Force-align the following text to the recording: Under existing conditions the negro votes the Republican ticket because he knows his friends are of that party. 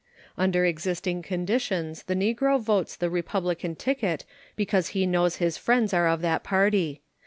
Under 0.35 0.65
existing 0.65 1.21
conditions 1.21 2.01
the 2.01 2.15
negro 2.15 2.59
votes 2.59 2.95
the 2.95 3.07
Republican 3.11 3.75
ticket 3.75 4.25
because 4.55 4.87
he 4.97 5.05
knows 5.05 5.35
his 5.35 5.59
friends 5.59 5.93
are 5.93 6.07
of 6.07 6.21
that 6.21 6.43
party. 6.43 7.01